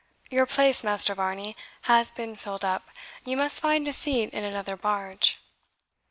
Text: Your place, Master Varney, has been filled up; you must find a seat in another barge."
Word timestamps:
Your 0.31 0.47
place, 0.47 0.83
Master 0.83 1.13
Varney, 1.13 1.55
has 1.81 2.09
been 2.09 2.35
filled 2.35 2.65
up; 2.65 2.89
you 3.23 3.37
must 3.37 3.61
find 3.61 3.87
a 3.87 3.93
seat 3.93 4.31
in 4.33 4.43
another 4.43 4.75
barge." 4.75 5.37